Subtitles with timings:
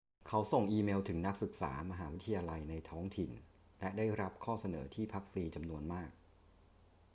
[0.27, 3.29] เขาส่งอีเมลถึงนักศึกษามหาวิทยาลัยในท้องถิ่น
[3.79, 6.11] และได้รับข้อเสนอที่พักฟรีจำนวนมาก